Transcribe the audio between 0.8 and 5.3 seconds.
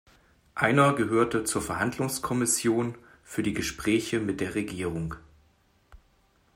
gehörte zur Verhandlungskommission für die Gespräche mit der Regierung.